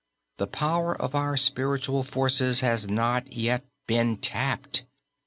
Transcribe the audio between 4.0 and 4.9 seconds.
tapped!